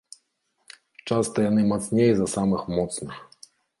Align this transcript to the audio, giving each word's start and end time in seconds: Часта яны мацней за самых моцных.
Часта 1.07 1.37
яны 1.49 1.61
мацней 1.73 2.11
за 2.21 2.27
самых 2.35 2.61
моцных. 2.77 3.13